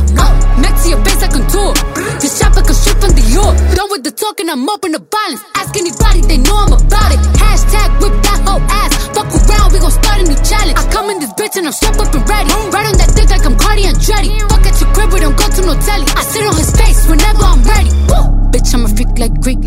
Next 0.59 0.85
to 0.85 0.88
your 0.90 1.04
face, 1.04 1.22
I 1.22 1.28
contour. 1.28 1.74
This 2.18 2.38
shopper 2.38 2.62
can 2.62 2.74
shoot 2.74 2.98
from 2.98 3.12
the 3.14 3.24
York. 3.31 3.54
Done 3.76 3.88
with 3.90 4.02
the 4.04 4.11
talking, 4.11 4.48
I'm 4.50 4.68
up 4.68 4.85
in 4.85 4.92
the 4.92 5.02
violence. 5.04 5.44
Ask 5.54 5.76
anybody, 5.76 6.20
they 6.26 6.38
know 6.38 6.57
I'm 6.57 6.72
about 6.72 7.12
it. 7.14 7.20
Hashtag 7.38 8.00
whip 8.02 8.14
challenge. 11.09 11.09
I 11.09 11.09
come 11.09 11.11
in 11.11 11.21
this 11.21 11.33
bitch 11.33 11.57
and 11.57 11.66
I'm 11.66 11.73
strapped 11.73 11.99
up 11.99 12.14
and 12.14 12.29
ready. 12.29 12.51
Right 12.71 12.87
on 12.87 12.97
that 12.99 13.12
dick 13.16 13.31
like 13.31 13.44
I'm 13.47 13.57
Cardi 13.59 13.85
and 13.87 13.97
Andretti. 13.97 14.40
Fuck 14.49 14.66
at 14.66 14.81
your 14.81 14.92
crib, 14.94 15.12
we 15.12 15.21
don't 15.21 15.37
go 15.37 15.49
to 15.49 15.62
no 15.62 15.75
telly. 15.81 16.07
I 16.16 16.23
sit 16.23 16.47
on 16.47 16.57
his 16.57 16.71
face 16.77 17.09
whenever 17.09 17.44
I'm 17.44 17.62
ready. 17.64 17.90
Woo! 18.09 18.25
Bitch, 18.53 18.75
I'm 18.75 18.85
a 18.85 18.88
freak 18.88 19.18
like 19.18 19.35
Greek. 19.40 19.61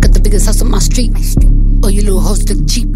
Got 0.00 0.12
the 0.12 0.20
biggest 0.22 0.46
house 0.46 0.62
on 0.62 0.70
my 0.70 0.78
street. 0.78 1.12
Oh, 1.82 1.88
you 1.88 2.02
little 2.02 2.20
hoes 2.20 2.48
look 2.48 2.68
cheap. 2.68 2.88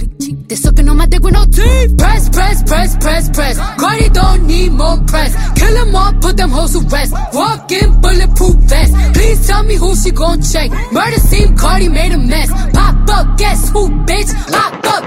They 0.48 0.56
sucking 0.56 0.88
on 0.88 0.96
my 0.96 1.06
dick 1.06 1.22
with 1.22 1.32
no 1.32 1.44
teeth. 1.46 1.96
Press, 1.96 2.28
press, 2.28 2.62
press, 2.64 2.96
press, 2.98 3.30
press. 3.30 3.56
Cardi 3.78 4.08
don't 4.10 4.46
need 4.46 4.72
more 4.72 4.98
press. 5.06 5.32
Kill 5.58 5.72
them 5.72 5.94
all, 5.94 6.12
put 6.20 6.36
them 6.36 6.50
hoes 6.50 6.72
to 6.72 6.80
rest. 6.88 7.14
Walk 7.32 7.72
in 7.72 8.00
bulletproof 8.00 8.56
vest. 8.68 8.92
Please 9.14 9.46
tell 9.46 9.62
me 9.62 9.76
who 9.76 9.94
she 9.96 10.10
gon' 10.10 10.42
check. 10.42 10.70
Murder 10.92 11.20
scene, 11.20 11.56
Cardi 11.56 11.88
made 11.88 12.12
a 12.12 12.18
mess. 12.18 12.50
Pop 12.74 13.08
up, 13.08 13.38
guess 13.38 13.70
who, 13.70 13.88
bitch? 14.04 14.30
Pop 14.50 14.84
up, 14.84 15.01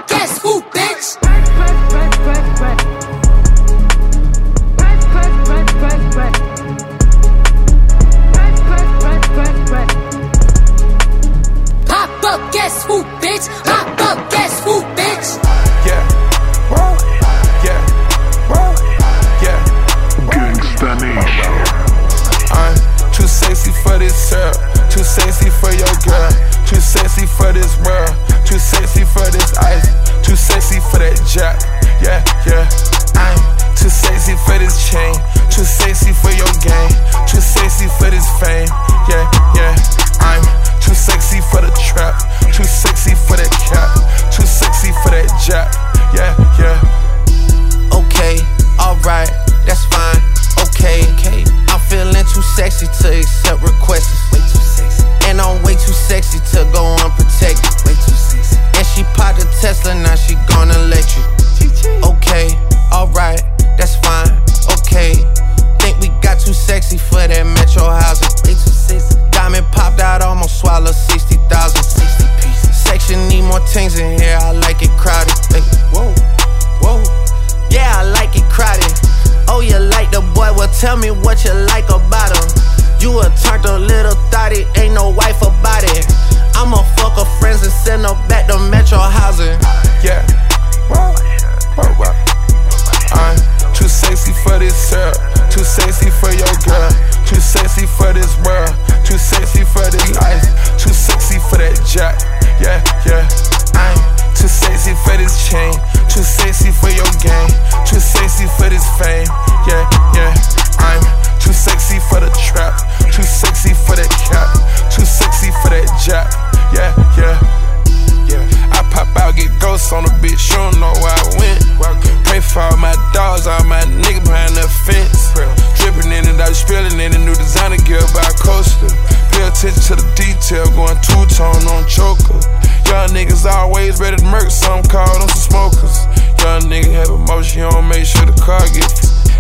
the 130.50 130.70
going 130.76 131.00
two 131.02 131.26
tone 131.34 131.66
on 131.74 131.88
choker. 131.88 132.38
Young 132.86 133.10
niggas 133.10 133.46
always 133.50 134.00
ready 134.00 134.18
to 134.18 134.26
murk, 134.26 134.52
some 134.52 134.84
call 134.84 135.20
them 135.20 135.30
smokers. 135.30 136.06
Young 136.40 136.70
nigga 136.70 136.92
have 136.94 137.10
emotion, 137.10 137.64
you 137.64 137.70
don't 137.70 137.88
make 137.88 138.06
sure 138.06 138.26
the 138.26 138.40
car 138.42 138.62
get 138.70 138.92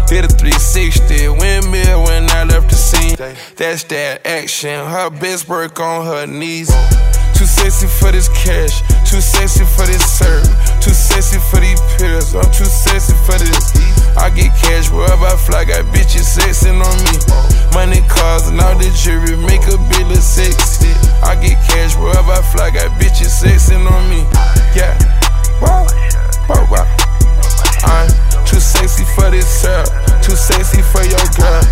Hit 0.09 0.23
a 0.23 0.27
360, 0.27 1.29
windmill 1.29 2.03
when 2.03 2.29
I 2.29 2.43
left 2.43 2.69
the 2.69 2.75
scene. 2.75 3.15
That's 3.55 3.83
that 3.85 4.25
action, 4.25 4.69
her 4.69 5.09
best 5.09 5.49
work 5.49 5.79
on 5.79 6.05
her 6.05 6.27
knees. 6.27 6.69
Too 7.65 7.71
sexy 7.71 7.87
for 7.97 8.11
this 8.11 8.29
cash, 8.29 8.85
too 9.09 9.17
sexy 9.19 9.65
for 9.65 9.89
this 9.89 10.05
serve, 10.05 10.45
too 10.85 10.93
sexy 10.93 11.39
for 11.49 11.57
these 11.57 11.81
pills. 11.97 12.35
I'm 12.35 12.45
too 12.53 12.69
sexy 12.69 13.17
for 13.25 13.41
this. 13.41 13.73
I 14.13 14.29
get 14.29 14.53
cash 14.61 14.91
wherever 14.91 15.25
I 15.25 15.35
fly, 15.35 15.65
got 15.65 15.81
bitches 15.89 16.29
sexing 16.37 16.77
on 16.77 16.97
me. 17.09 17.17
Money, 17.73 18.05
cars, 18.05 18.49
and 18.53 18.61
all 18.61 18.77
the 18.77 18.85
jewelry 18.93 19.33
make 19.49 19.65
a 19.65 19.81
bill 19.81 20.11
of 20.13 20.21
sexy. 20.21 20.93
I 21.25 21.33
get 21.41 21.57
cash 21.65 21.97
wherever 21.97 22.37
I 22.37 22.45
fly, 22.53 22.69
got 22.69 22.93
bitches 23.01 23.33
sexing 23.33 23.81
on 23.81 24.03
me. 24.13 24.21
Yeah, 24.77 24.93
wow, 25.57 25.89
wow, 26.45 26.69
wow. 26.69 26.85
I'm 27.81 28.13
too 28.45 28.61
sexy 28.61 29.09
for 29.17 29.33
this 29.33 29.65
girl, 29.65 29.89
too 30.21 30.37
sexy 30.37 30.85
for 30.93 31.01
your 31.01 31.25
girl, 31.33 31.65